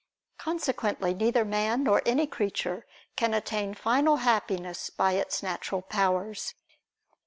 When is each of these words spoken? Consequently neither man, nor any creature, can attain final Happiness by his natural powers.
Consequently 0.39 1.13
neither 1.13 1.45
man, 1.45 1.83
nor 1.83 2.01
any 2.07 2.25
creature, 2.25 2.87
can 3.15 3.35
attain 3.35 3.75
final 3.75 4.15
Happiness 4.17 4.89
by 4.89 5.13
his 5.13 5.43
natural 5.43 5.83
powers. 5.83 6.55